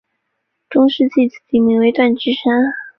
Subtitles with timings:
[0.67, 2.51] 中世纪此地名为锻冶山。